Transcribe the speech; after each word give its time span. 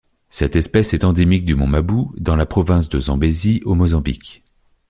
Cette 0.31 0.55
espèce 0.55 0.95
est 0.95 1.03
endémique 1.03 1.45
du 1.45 1.53
mont 1.53 1.67
Mabu 1.67 2.05
dans 2.17 2.35
la 2.35 2.47
province 2.47 2.89
de 2.89 2.99
Zambézie 2.99 3.61
au 3.65 3.75
Mozambique. 3.75 4.43